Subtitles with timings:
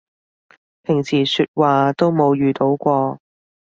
[0.81, 3.19] 平時說話都冇遇到過